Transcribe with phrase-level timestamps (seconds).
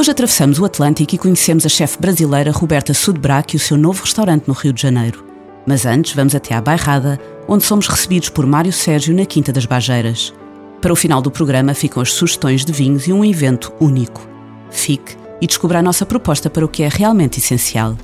[0.00, 4.02] Hoje atravessamos o Atlântico e conhecemos a chefe brasileira Roberta Sudbrac e o seu novo
[4.02, 5.22] restaurante no Rio de Janeiro.
[5.66, 9.66] Mas antes vamos até à Bairrada, onde somos recebidos por Mário Sérgio na Quinta das
[9.66, 10.32] Bajeiras.
[10.80, 14.26] Para o final do programa ficam as sugestões de vinhos e um evento único.
[14.70, 17.94] Fique e descubra a nossa proposta para o que é realmente essencial.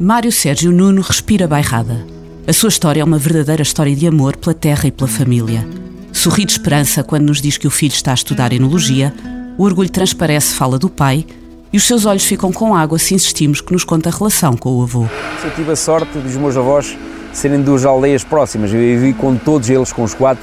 [0.00, 2.06] Mário Sérgio Nuno respira bairrada.
[2.46, 5.85] A sua história é uma verdadeira história de amor pela terra e pela família.
[6.16, 9.14] Sorri de esperança quando nos diz que o filho está a estudar enologia,
[9.58, 11.26] o orgulho transparece fala do pai
[11.70, 14.78] e os seus olhos ficam com água se insistimos que nos conta a relação com
[14.78, 15.06] o avô.
[15.44, 16.96] Eu tive a sorte dos meus avós
[17.34, 18.72] serem duas aldeias próximas.
[18.72, 20.42] Eu vivi com todos eles, com os quatro,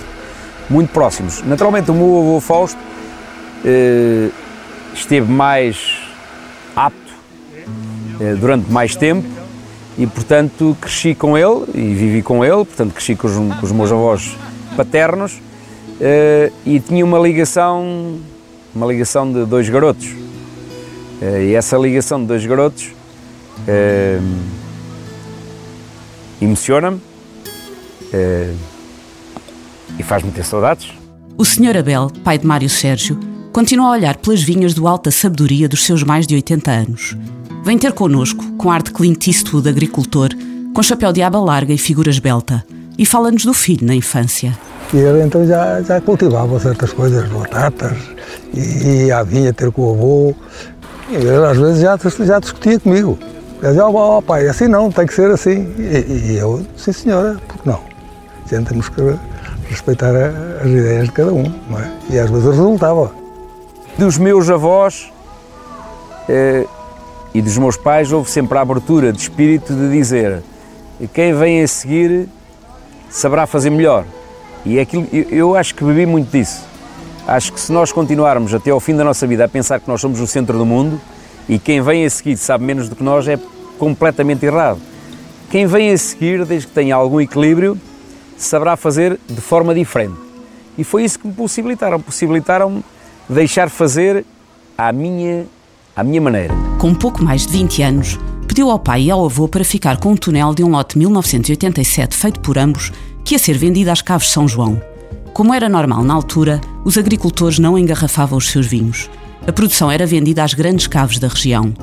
[0.70, 1.42] muito próximos.
[1.42, 2.80] Naturalmente, o meu avô Fausto
[3.66, 4.30] eh,
[4.94, 6.04] esteve mais
[6.76, 7.14] apto
[8.22, 9.28] eh, durante mais tempo
[9.98, 12.64] e, portanto, cresci com ele e vivi com ele.
[12.64, 14.38] Portanto, cresci com os, com os meus avós
[14.78, 15.42] paternos
[16.66, 18.20] e tinha uma ligação,
[18.74, 20.10] uma ligação de dois garotos.
[21.22, 22.92] Eh, e essa ligação de dois garotos
[23.68, 24.20] eh,
[26.42, 27.00] emociona-me
[29.98, 30.92] e faz-me ter saudades.
[31.38, 31.78] O Sr.
[31.78, 33.20] Abel, pai de Mário Sérgio,
[33.52, 37.18] continua a olhar pelas vinhas do alta sabedoria dos seus mais de 80 anos.
[37.64, 40.30] Vem ter connosco, com ar de Clint Eastwood agricultor,
[40.74, 42.66] com chapéu de aba larga e figura esbelta,
[42.98, 44.58] e fala-nos do filho na infância.
[44.94, 47.98] E então já, já cultivava certas coisas, batatas,
[48.54, 50.36] e, e vinha ter com o avô.
[51.10, 53.18] Ele às vezes já, já discutia comigo.
[53.60, 55.74] Ele dizia, oh, pai, assim não, tem que ser assim.
[55.80, 57.80] E, e eu, sim senhora, porque não?
[58.48, 59.02] Gente, temos que
[59.68, 60.12] respeitar
[60.62, 61.92] as ideias de cada um, não é?
[62.10, 63.12] E às vezes resultava.
[63.98, 65.12] Dos meus avós
[66.30, 66.66] eh,
[67.34, 70.44] e dos meus pais houve sempre a abertura de espírito de dizer
[71.14, 72.28] quem vem a seguir
[73.10, 74.06] saberá fazer melhor.
[74.66, 76.64] E é aquilo, eu, eu acho que bebi muito disso.
[77.28, 80.02] Acho que se nós continuarmos até ao fim da nossa vida a pensar que nós
[80.02, 81.00] somos o centro do mundo
[81.48, 83.40] e quem vem a seguir sabe menos do que nós é
[83.78, 84.80] completamente errado.
[85.50, 87.78] Quem vem a seguir, desde que tenha algum equilíbrio,
[88.38, 90.16] saberá fazer de forma diferente.
[90.78, 92.00] E foi isso que me possibilitaram.
[92.00, 92.84] Possibilitaram-me
[93.30, 94.26] deixar fazer
[94.78, 95.46] à minha,
[95.96, 96.54] à minha maneira.
[96.80, 100.12] Com pouco mais de 20 anos, pediu ao pai e ao avô para ficar com
[100.12, 102.92] um túnel de um lote 1987 feito por ambos,
[103.24, 104.82] que ia ser vendido às Caves São João.
[105.34, 109.10] Como era normal na altura, os agricultores não engarrafavam os seus vinhos.
[109.48, 111.74] A produção era vendida às grandes caves da região.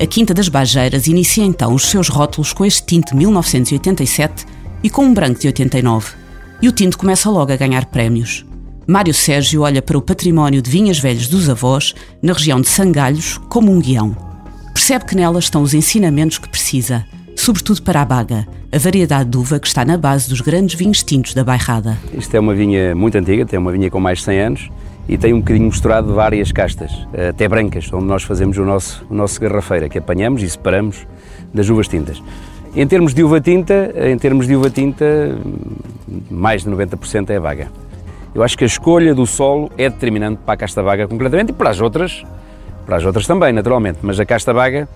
[0.00, 4.46] A Quinta das Bajeiras inicia então os seus rótulos com este tinto 1987
[4.82, 6.14] e com um branco de 89.
[6.62, 8.44] E o tinto começa logo a ganhar prémios.
[8.86, 13.38] Mário Sérgio olha para o património de vinhas velhas dos avós, na região de Sangalhos,
[13.48, 14.16] como um guião.
[14.74, 17.04] Percebe que nelas estão os ensinamentos que precisa,
[17.40, 21.02] sobretudo para a baga, a variedade de uva que está na base dos grandes vinhos
[21.02, 21.96] tintos da Bairrada.
[22.12, 24.70] Isto é uma vinha muito antiga, tem uma vinha com mais de 100 anos
[25.08, 26.92] e tem um bocadinho misturado várias castas,
[27.30, 31.06] até brancas, onde nós fazemos o nosso, o nosso garrafeira, que apanhamos e separamos
[31.52, 32.22] das uvas tintas.
[32.76, 35.34] Em termos de uva tinta, em termos de uva tinta,
[36.30, 37.72] mais de 90% é vaga.
[38.34, 41.54] Eu acho que a escolha do solo é determinante para a casta vaga concretamente e
[41.54, 42.22] para as outras,
[42.84, 44.86] para as outras também, naturalmente, mas a casta vaga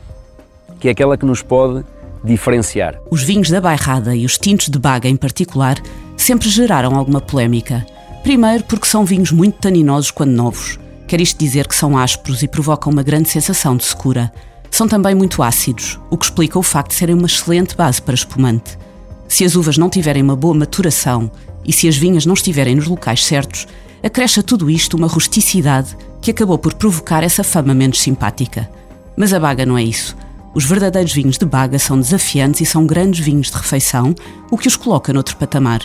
[0.78, 1.83] que é aquela que nos pode
[2.24, 3.00] diferenciar.
[3.10, 5.80] Os vinhos da Bairrada e os tintos de Baga em particular
[6.16, 7.86] sempre geraram alguma polémica.
[8.22, 10.78] Primeiro porque são vinhos muito taninosos quando novos.
[11.06, 14.32] Quer isto dizer que são ásperos e provocam uma grande sensação de secura.
[14.70, 18.14] São também muito ácidos, o que explica o facto de serem uma excelente base para
[18.14, 18.78] espumante.
[19.28, 21.30] Se as uvas não tiverem uma boa maturação
[21.64, 23.66] e se as vinhas não estiverem nos locais certos,
[24.03, 28.68] acresce a tudo isto uma rusticidade que acabou por provocar essa fama menos simpática.
[29.16, 30.16] Mas a baga não é isso.
[30.54, 34.15] Os verdadeiros vinhos de baga são desafiantes e são grandes vinhos de refeição,
[34.48, 35.80] o que os coloca noutro patamar.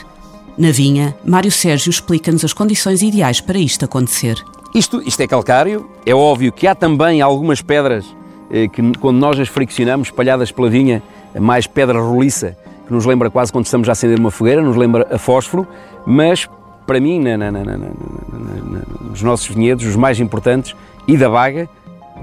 [0.56, 4.38] Na vinha, Mário Sérgio explica-nos as condições ideais para isto acontecer.
[4.75, 8.06] Isto, isto é calcário, é óbvio que há também algumas pedras
[8.51, 11.01] eh, que, quando nós as friccionamos, espalhadas pela vinha,
[11.39, 12.56] mais pedra roliça,
[12.86, 15.68] que nos lembra quase quando estamos a acender uma fogueira, nos lembra a fósforo,
[16.06, 16.48] mas
[16.86, 17.77] para mim, na, na, na,
[19.01, 20.75] nos nossos vinhedos, os mais importantes,
[21.07, 21.68] e da baga,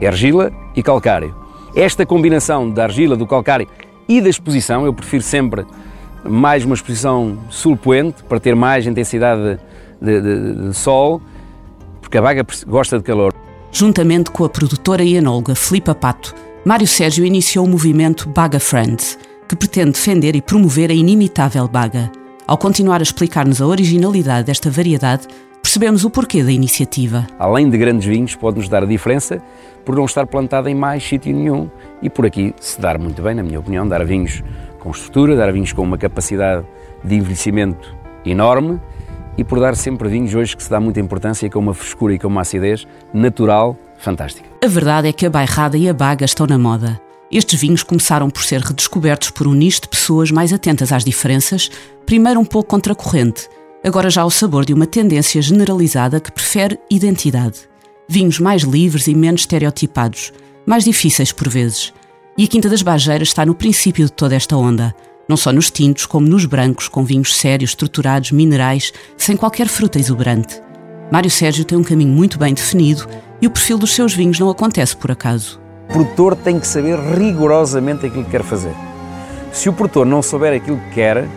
[0.00, 1.45] é argila e calcário.
[1.76, 3.68] Esta combinação da argila, do calcário
[4.08, 5.66] e da exposição, eu prefiro sempre
[6.24, 9.60] mais uma exposição sulpoente para ter mais intensidade
[10.00, 11.20] de, de, de, de sol,
[12.00, 13.34] porque a baga gosta de calor.
[13.70, 16.34] Juntamente com a produtora e enóloga Filipa Pato,
[16.64, 22.10] Mário Sérgio iniciou o movimento Baga Friends, que pretende defender e promover a inimitável baga.
[22.46, 25.28] Ao continuar a explicar-nos a originalidade desta variedade,
[25.66, 27.26] percebemos o porquê da iniciativa.
[27.36, 29.42] Além de grandes vinhos, pode-nos dar a diferença
[29.84, 31.68] por não estar plantada em mais sítio nenhum
[32.00, 34.44] e por aqui se dar muito bem, na minha opinião, dar vinhos
[34.78, 36.64] com estrutura, dar vinhos com uma capacidade
[37.02, 38.80] de envelhecimento enorme
[39.36, 42.18] e por dar sempre vinhos hoje que se dá muita importância com uma frescura e
[42.20, 44.48] com uma acidez natural fantástica.
[44.64, 47.00] A verdade é que a bairrada e a baga estão na moda.
[47.28, 51.68] Estes vinhos começaram por ser redescobertos por um nicho de pessoas mais atentas às diferenças,
[52.06, 53.48] primeiro um pouco contracorrente,
[53.86, 57.60] agora já o sabor de uma tendência generalizada que prefere identidade.
[58.08, 60.32] Vinhos mais livres e menos estereotipados,
[60.66, 61.94] mais difíceis por vezes.
[62.36, 64.92] E a Quinta das Bajeiras está no princípio de toda esta onda,
[65.28, 70.00] não só nos tintos, como nos brancos, com vinhos sérios, estruturados, minerais, sem qualquer fruta
[70.00, 70.60] exuberante.
[71.12, 73.06] Mário Sérgio tem um caminho muito bem definido
[73.40, 75.60] e o perfil dos seus vinhos não acontece por acaso.
[75.88, 78.74] O produtor tem que saber rigorosamente aquilo que quer fazer.
[79.52, 81.28] Se o produtor não souber aquilo que quer,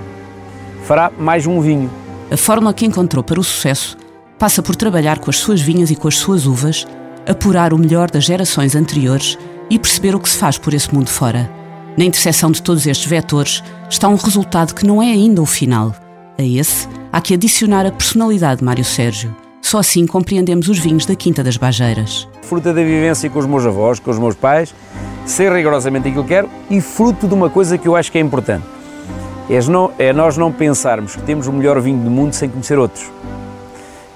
[0.83, 2.08] fará mais um vinho.
[2.31, 3.97] A fórmula que encontrou para o sucesso
[4.37, 6.85] passa por trabalhar com as suas vinhas e com as suas uvas,
[7.27, 9.35] apurar o melhor das gerações anteriores
[9.67, 11.49] e perceber o que se faz por esse mundo fora.
[11.97, 15.93] Na interseção de todos estes vetores está um resultado que não é ainda o final.
[16.37, 19.35] A esse há que adicionar a personalidade de Mário Sérgio.
[19.59, 22.27] Só assim compreendemos os vinhos da Quinta das Bajeiras.
[22.43, 24.73] Fruta da vivência com os meus avós, com os meus pais,
[25.25, 28.21] sei rigorosamente aquilo que quero e fruto de uma coisa que eu acho que é
[28.21, 28.63] importante.
[29.49, 33.11] É nós não pensarmos que temos o melhor vinho do mundo sem conhecer outros.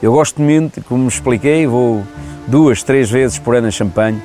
[0.02, 2.04] Eu gosto muito, como expliquei, vou
[2.46, 4.22] duas, três vezes por ano a Champagne,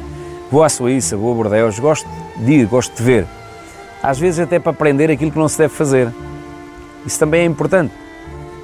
[0.51, 2.07] vou à Suíça, vou a Bordeaux, gosto
[2.37, 3.27] de ir, gosto de ver.
[4.03, 6.13] Às vezes até para aprender aquilo que não se deve fazer.
[7.07, 7.95] Isso também é importante.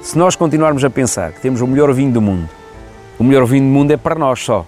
[0.03, 2.47] Se nós continuarmos a pensar que temos o melhor vinho do mundo,
[3.17, 4.65] o melhor vinho do mundo é para nós só.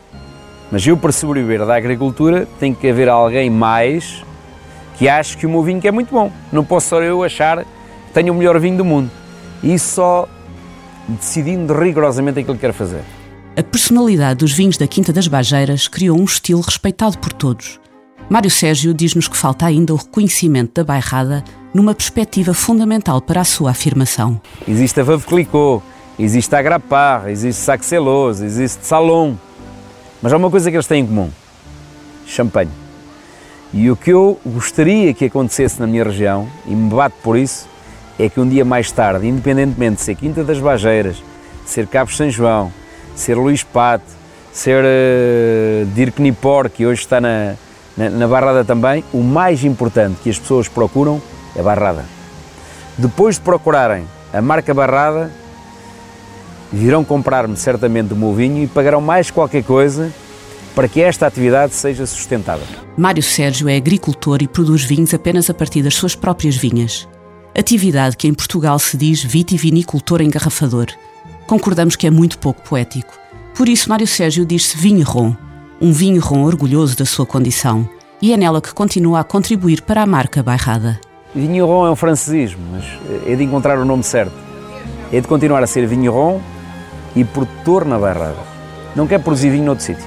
[0.71, 4.25] Mas eu, para sobreviver da agricultura, tem que haver alguém mais
[4.97, 6.31] que ache que o meu vinho é muito bom.
[6.51, 9.09] Não posso só eu achar que tenho o melhor vinho do mundo.
[9.61, 10.29] E isso só
[11.07, 13.01] decidindo rigorosamente aquilo que quero fazer.
[13.55, 17.79] A personalidade dos vinhos da Quinta das Bajeiras criou um estilo respeitado por todos.
[18.29, 23.45] Mário Sérgio diz-nos que falta ainda o reconhecimento da bairrada numa perspectiva fundamental para a
[23.45, 24.41] sua afirmação.
[24.67, 25.81] Existe a Veuve Clicquot,
[26.19, 29.35] existe a Grapar, existe Saxelos, existe Salon.
[30.21, 31.29] Mas há uma coisa que eles têm em comum:
[32.25, 32.86] champanhe.
[33.79, 37.67] E o que eu gostaria que acontecesse na minha região, e me bato por isso,
[38.17, 41.21] é que um dia mais tarde, independentemente de ser Quinta das Bajeiras,
[41.63, 42.73] ser Cabo São João,
[43.15, 44.03] ser Luís Pato,
[44.51, 47.53] ser uh, Dirk Nipor, que hoje está na,
[47.95, 51.21] na, na Barrada também, o mais importante que as pessoas procuram
[51.55, 52.03] é Barrada.
[52.97, 55.29] Depois de procurarem a marca Barrada,
[56.73, 60.11] virão comprar-me certamente o meu vinho e pagarão mais qualquer coisa
[60.77, 62.67] para que esta atividade seja sustentável.
[62.95, 67.07] Mário Sérgio é agricultor e produz vinhos apenas a partir das suas próprias vinhas
[67.57, 70.87] atividade que em Portugal se diz vitivinicultor engarrafador.
[71.47, 73.17] Concordamos que é muito pouco poético.
[73.55, 75.35] Por isso, Mário Sérgio diz-se vinho-ron,
[75.81, 77.89] um vinho-ron orgulhoso da sua condição,
[78.21, 80.99] e é nela que continua a contribuir para a marca bairrada.
[81.33, 82.85] Vinho-ron é um francesismo, mas
[83.25, 84.35] é de encontrar o nome certo.
[85.11, 86.39] É de continuar a ser vinho-ron
[87.15, 88.37] e produtor na bairrada.
[88.95, 90.05] Não quer produzir vinho noutro sítio.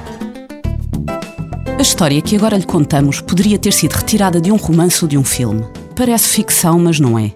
[1.80, 5.16] A história que agora lhe contamos poderia ter sido retirada de um romance ou de
[5.16, 5.64] um filme.
[5.96, 7.32] Parece ficção, mas não é.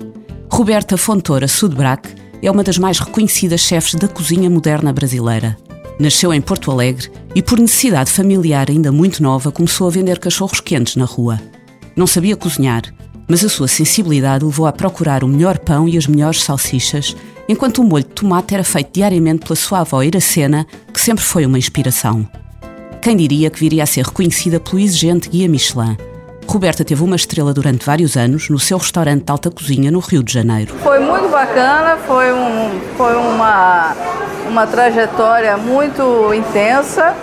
[0.53, 2.11] Roberta Fontoura Sudbrac
[2.43, 5.57] é uma das mais reconhecidas chefes da cozinha moderna brasileira.
[5.99, 10.61] Nasceu em Porto Alegre e, por necessidade familiar ainda muito nova, começou a vender cachorros
[10.61, 11.41] quentes na rua.
[11.97, 12.83] Não sabia cozinhar,
[13.27, 17.17] mas a sua sensibilidade levou a procurar o melhor pão e as melhores salsichas,
[17.49, 21.47] enquanto o molho de tomate era feito diariamente pela sua avó Iracena, que sempre foi
[21.47, 22.29] uma inspiração.
[23.05, 25.95] Quem diria que viria a ser reconhecida pelo exigente guia Michelin?
[26.49, 30.23] Roberta teve uma estrela durante vários anos no seu restaurante de alta cozinha no Rio
[30.23, 30.75] de Janeiro.
[30.83, 33.95] Foi muito bacana, foi, um, foi uma,
[34.49, 37.15] uma trajetória muito intensa.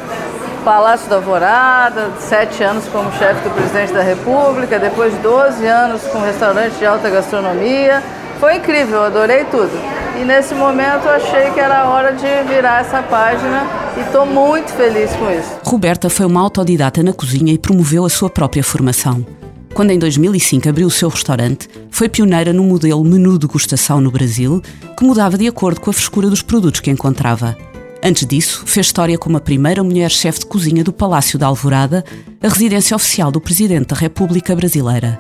[0.64, 6.20] Palácio da Alvorada, sete anos como chefe do presidente da República, depois 12 anos com
[6.20, 8.04] restaurante de alta gastronomia.
[8.40, 9.72] Foi incrível, adorei tudo.
[10.22, 15.12] E nesse momento achei que era hora de virar essa página e estou muito feliz
[15.12, 15.60] com isso.
[15.64, 19.26] Roberta foi uma autodidata na cozinha e promoveu a sua própria formação.
[19.74, 24.62] Quando em 2005 abriu o seu restaurante, foi pioneira no modelo menu degustação no Brasil,
[24.98, 27.58] que mudava de acordo com a frescura dos produtos que encontrava.
[28.04, 32.04] Antes disso, fez história como a primeira mulher chefe de cozinha do Palácio da Alvorada,
[32.42, 35.20] a residência oficial do Presidente da República Brasileira.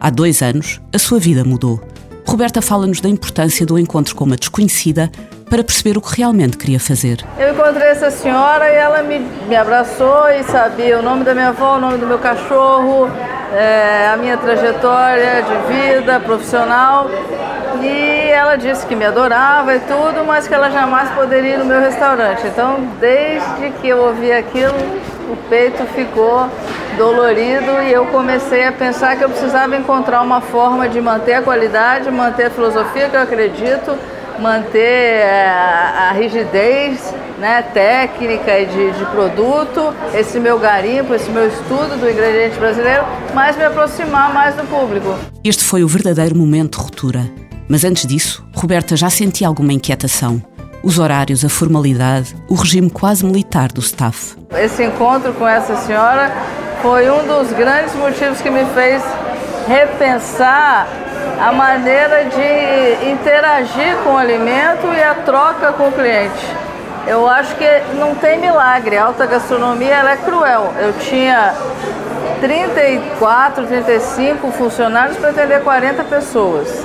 [0.00, 1.80] Há dois anos, a sua vida mudou.
[2.26, 5.10] Roberta fala-nos da importância do encontro com uma desconhecida
[5.48, 7.24] para perceber o que realmente queria fazer.
[7.38, 11.48] Eu encontrei essa senhora e ela me, me abraçou e sabia o nome da minha
[11.48, 13.08] avó, o nome do meu cachorro,
[13.54, 17.08] é, a minha trajetória de vida profissional.
[17.82, 21.64] E ela disse que me adorava e tudo, mas que ela jamais poderia ir no
[21.64, 22.46] meu restaurante.
[22.46, 24.74] Então, desde que eu ouvi aquilo,
[25.30, 26.48] o peito ficou
[26.96, 31.42] dolorido e eu comecei a pensar que eu precisava encontrar uma forma de manter a
[31.42, 33.96] qualidade, manter a filosofia que eu acredito,
[34.40, 41.30] manter é, a, a rigidez né, técnica e de, de, produto, esse meu garimpo, esse
[41.30, 45.14] meu estudo do ingrediente brasileiro, mas me aproximar mais do público.
[45.44, 47.30] Este foi o verdadeiro momento de ruptura.
[47.68, 50.42] Mas antes disso, Roberta já sentia alguma inquietação.
[50.82, 54.36] Os horários, a formalidade, o regime quase militar do staff.
[54.52, 56.30] Esse encontro com essa senhora
[56.80, 59.02] foi um dos grandes motivos que me fez
[59.66, 60.86] repensar
[61.40, 66.46] a maneira de interagir com o alimento e a troca com o cliente.
[67.06, 68.96] Eu acho que não tem milagre.
[68.96, 70.72] A alta gastronomia ela é cruel.
[70.78, 71.54] Eu tinha
[72.40, 76.84] 34, 35 funcionários para atender 40 pessoas.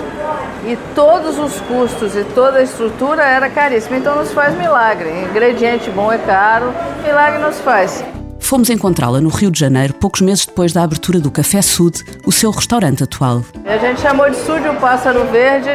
[0.63, 3.98] E todos os custos e toda a estrutura era caríssima.
[3.98, 5.10] Então não se faz milagre.
[5.10, 6.72] Ingrediente bom é caro,
[7.03, 8.03] milagre não se faz.
[8.51, 12.34] Fomos encontrá-la no Rio de Janeiro poucos meses depois da abertura do Café Sud, o
[12.34, 13.46] seu restaurante atual.
[13.63, 15.70] A gente chamou de Sud o Pássaro Verde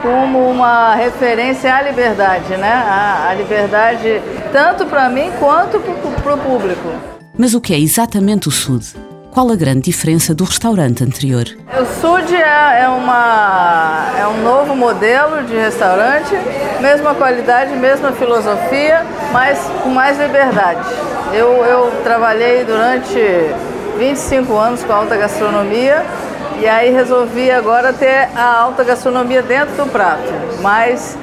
[0.00, 2.72] como uma referência à liberdade, né?
[2.72, 5.78] A, a liberdade tanto para mim quanto
[6.22, 6.88] para o público.
[7.36, 8.94] Mas o que é exatamente o Sud?
[9.34, 11.44] Qual a grande diferença do restaurante anterior?
[11.76, 16.32] O Sud é, é, uma, é um novo modelo de restaurante,
[16.80, 20.88] mesma qualidade, mesma filosofia, mas com mais liberdade.
[21.32, 23.18] Eu, eu trabalhei durante
[23.98, 26.06] 25 anos com alta gastronomia
[26.60, 31.18] e aí resolvi agora ter a alta gastronomia dentro do prato, mas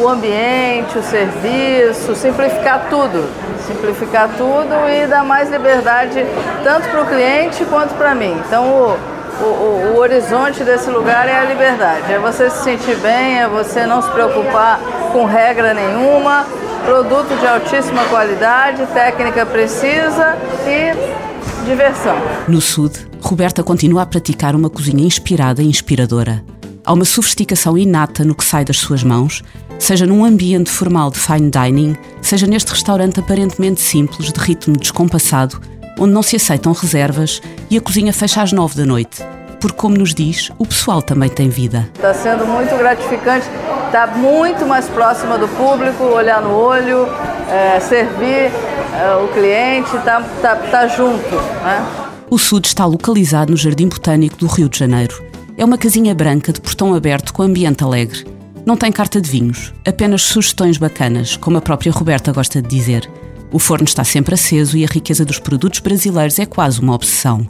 [0.00, 3.28] o ambiente, o serviço, simplificar tudo
[3.62, 6.24] simplificar tudo e dar mais liberdade
[6.64, 8.36] tanto para o cliente quanto para mim.
[8.46, 8.98] Então o,
[9.42, 13.86] o, o, horizonte desse lugar é a liberdade, é você se sentir bem, é você
[13.86, 14.80] não se preocupar
[15.12, 16.46] com regra nenhuma,
[16.84, 22.16] produto de altíssima qualidade, técnica precisa e diversão.
[22.48, 26.42] No Sud, Roberta continua a praticar uma cozinha inspirada e inspiradora.
[26.84, 29.42] Há uma sofisticação inata no que sai das suas mãos
[29.82, 35.60] seja num ambiente formal de fine dining, seja neste restaurante aparentemente simples, de ritmo descompassado,
[35.98, 39.24] onde não se aceitam reservas e a cozinha fecha às nove da noite.
[39.60, 41.88] Porque, como nos diz, o pessoal também tem vida.
[41.94, 43.46] Está sendo muito gratificante,
[43.86, 47.08] está muito mais próxima do público, olhar no olho,
[47.50, 51.34] é, servir é, o cliente, está tá, tá junto.
[51.34, 51.84] Né?
[52.30, 55.31] O Sud está localizado no Jardim Botânico do Rio de Janeiro.
[55.56, 58.24] É uma casinha branca de portão aberto com ambiente alegre.
[58.64, 63.08] Não tem carta de vinhos, apenas sugestões bacanas, como a própria Roberta gosta de dizer.
[63.52, 67.46] O forno está sempre aceso e a riqueza dos produtos brasileiros é quase uma obsessão.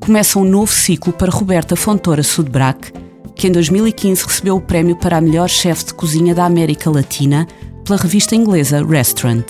[0.00, 2.92] Começa um novo ciclo para Roberta Fontoura Sudbrac,
[3.36, 7.46] que em 2015 recebeu o prémio para a melhor chefe de cozinha da América Latina
[7.84, 9.44] pela revista inglesa Restaurant.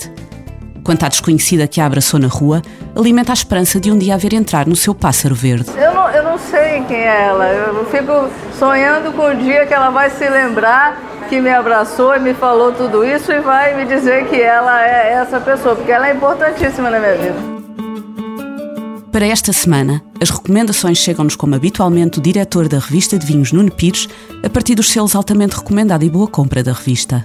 [0.83, 2.61] Quanto à desconhecida que abraçou na rua,
[2.95, 5.71] alimenta a esperança de um dia a ver entrar no seu pássaro verde.
[5.77, 5.92] Eu
[6.33, 7.47] não sei quem é ela.
[7.47, 10.99] Eu fico sonhando com o dia que ela vai se lembrar
[11.29, 15.13] que me abraçou e me falou tudo isso e vai me dizer que ela é
[15.13, 17.35] essa pessoa, porque ela é importantíssima na minha vida.
[19.11, 23.71] Para esta semana, as recomendações chegam-nos como habitualmente o diretor da revista de vinhos Nuno
[23.71, 24.09] Pires,
[24.43, 27.23] a partir dos selos altamente recomendado e boa compra da revista.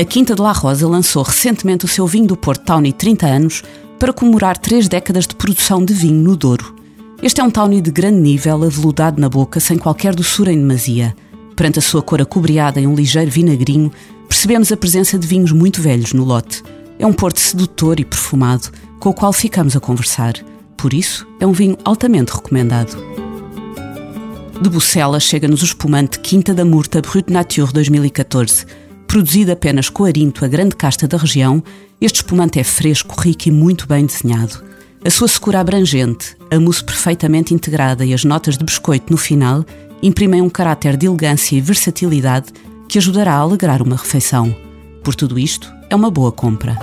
[0.00, 3.62] A Quinta de La Rosa lançou recentemente o seu vinho do Porto Tawny 30 anos
[3.98, 6.75] para comemorar três décadas de produção de vinho no Douro.
[7.22, 11.16] Este é um Tawny de grande nível, aveludado na boca, sem qualquer doçura em demasia.
[11.54, 13.90] Perante a sua cor acobreada em um ligeiro vinagrinho,
[14.28, 16.62] percebemos a presença de vinhos muito velhos no lote.
[16.98, 18.68] É um porto sedutor e perfumado,
[19.00, 20.34] com o qual ficamos a conversar.
[20.76, 22.96] Por isso, é um vinho altamente recomendado.
[24.60, 28.66] De Bucela chega-nos o espumante Quinta da Murta Brut Nature 2014
[29.06, 31.62] Produzido apenas com arinto, a grande casta da região,
[32.00, 34.62] este espumante é fresco, rico e muito bem desenhado.
[35.06, 39.64] A sua secura abrangente, a mousse perfeitamente integrada e as notas de biscoito no final
[40.02, 42.52] imprimem um caráter de elegância e versatilidade
[42.88, 44.52] que ajudará a alegrar uma refeição.
[45.04, 46.76] Por tudo isto, é uma boa compra.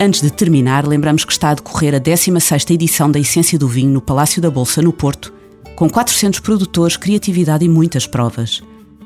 [0.00, 3.90] Antes de terminar, lembramos que está a decorrer a 16ª edição da Essência do Vinho
[3.90, 5.34] no Palácio da Bolsa, no Porto,
[5.76, 8.62] com 400 produtores, criatividade e muitas provas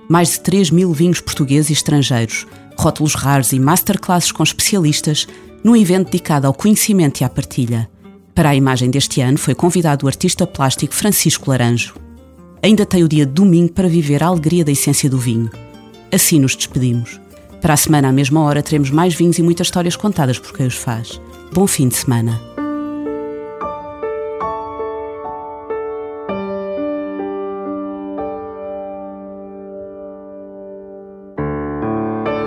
[0.08, 2.46] mais de 3 mil vinhos portugueses e estrangeiros,
[2.76, 5.26] rótulos raros e masterclasses com especialistas,
[5.62, 7.88] num evento dedicado ao conhecimento e à partilha.
[8.34, 11.94] Para a imagem deste ano foi convidado o artista plástico Francisco Laranjo.
[12.62, 15.50] Ainda tem o dia de domingo para viver a alegria da essência do vinho.
[16.12, 17.20] Assim nos despedimos.
[17.60, 20.66] Para a semana, à mesma hora, teremos mais vinhos e muitas histórias contadas por quem
[20.66, 21.20] os faz.
[21.52, 22.53] Bom fim de semana.